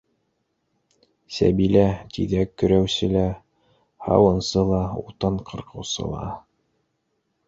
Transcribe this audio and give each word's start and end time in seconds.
Сәбилә- 1.39 1.83
тиҙәк 2.15 2.55
көрәүсе 2.61 3.09
лә, 3.11 3.25
һауынсы 4.07 4.63
ла, 4.71 4.79
утын 5.03 5.37
ҡырҡыусы 5.51 6.09
ла... 6.15 6.23